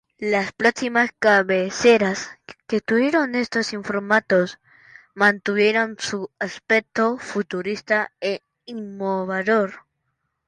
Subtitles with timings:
[0.17, 2.31] Las próximas cabeceras
[2.67, 4.57] que tuvieron estos informativos
[5.13, 9.85] mantuvieron su aspecto futurista e innovador.